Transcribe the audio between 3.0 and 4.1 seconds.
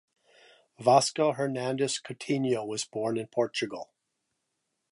in Portugal.